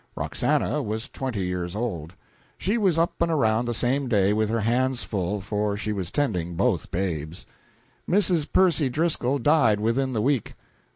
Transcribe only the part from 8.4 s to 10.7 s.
Percy Driscoll died within the week.